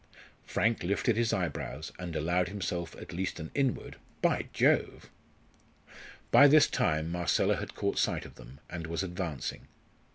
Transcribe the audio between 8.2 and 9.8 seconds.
of them, and was advancing.